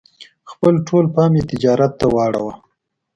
[0.51, 2.53] خپل ټول پام یې تجارت ته واړاوه.